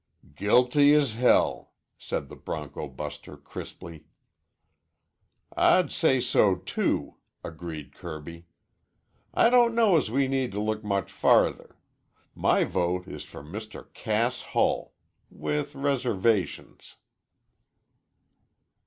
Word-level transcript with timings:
"Guilty 0.33 0.95
as 0.95 1.13
hell," 1.13 1.73
said 1.95 2.27
the 2.27 2.35
bronco 2.35 2.87
buster 2.87 3.37
crisply. 3.37 4.05
"I'd 5.55 5.91
say 5.91 6.19
so 6.19 6.55
too," 6.55 7.17
agreed 7.43 7.93
Kirby. 7.93 8.47
"I 9.31 9.51
don't 9.51 9.75
know 9.75 9.97
as 9.97 10.09
we 10.09 10.27
need 10.27 10.53
to 10.53 10.59
look 10.59 10.83
much 10.83 11.11
farther. 11.11 11.77
My 12.33 12.63
vote 12.63 13.07
is 13.07 13.25
for 13.25 13.43
Mr. 13.43 13.93
Cass 13.93 14.41
Hull 14.41 14.95
with 15.29 15.75
reservations." 15.75 16.95